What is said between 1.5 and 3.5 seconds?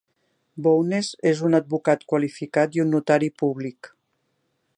advocat qualificat i un notari